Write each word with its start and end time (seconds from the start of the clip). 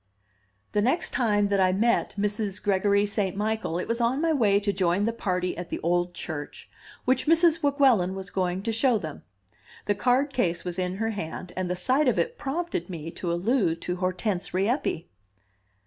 The 0.71 0.81
next 0.81 1.11
time 1.11 1.45
that 1.49 1.59
I 1.59 1.71
met 1.71 2.15
Mrs. 2.17 2.59
Gregory 2.63 3.05
St. 3.05 3.37
Michael 3.37 3.77
it 3.77 3.87
was 3.87 4.01
on 4.01 4.19
my 4.19 4.33
way 4.33 4.59
to 4.59 4.73
join 4.73 5.05
the 5.05 5.13
party 5.13 5.55
at 5.55 5.67
the 5.67 5.79
old 5.83 6.15
church, 6.15 6.67
which 7.05 7.27
Mrs. 7.27 7.61
Weguelin 7.61 8.15
was 8.15 8.31
going 8.31 8.63
to 8.63 8.71
show 8.71 8.97
them. 8.97 9.21
The 9.85 9.93
card 9.93 10.33
case 10.33 10.65
was 10.65 10.79
in 10.79 10.95
her 10.95 11.11
hand, 11.11 11.53
and 11.55 11.69
the 11.69 11.75
sight 11.75 12.07
of 12.07 12.17
it 12.17 12.39
prompted 12.39 12.89
me 12.89 13.11
to 13.11 13.31
allude 13.31 13.79
to 13.83 13.97
Hortense 13.97 14.55
Rieppe. 14.55 15.07